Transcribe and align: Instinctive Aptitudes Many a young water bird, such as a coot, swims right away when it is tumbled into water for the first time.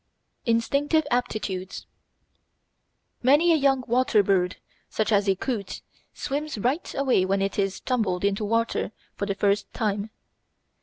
Instinctive 0.47 1.05
Aptitudes 1.11 1.85
Many 3.21 3.53
a 3.53 3.55
young 3.55 3.83
water 3.85 4.23
bird, 4.23 4.55
such 4.89 5.11
as 5.11 5.29
a 5.29 5.35
coot, 5.35 5.81
swims 6.11 6.57
right 6.57 6.91
away 6.95 7.23
when 7.23 7.39
it 7.43 7.59
is 7.59 7.79
tumbled 7.79 8.25
into 8.25 8.43
water 8.43 8.93
for 9.15 9.27
the 9.27 9.35
first 9.35 9.71
time. 9.75 10.09